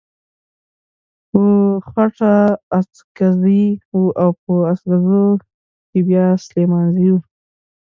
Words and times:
په 1.29 1.41
خټه 1.87 2.35
اڅکزی 2.77 3.65
و 3.95 3.97
او 4.21 4.29
په 4.41 4.53
اڅګزو 4.71 5.25
کې 5.89 5.99
بيا 6.07 6.25
سليمانزی 6.47 7.07
و. 7.11 7.15